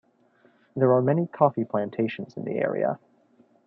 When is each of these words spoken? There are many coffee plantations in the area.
There 0.75 0.91
are 0.93 1.01
many 1.03 1.27
coffee 1.27 1.63
plantations 1.63 2.35
in 2.35 2.43
the 2.43 2.53
area. 2.57 2.97